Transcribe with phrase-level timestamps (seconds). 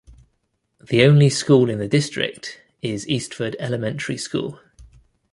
[0.83, 4.59] The only school in the district is Eastford Elementary School.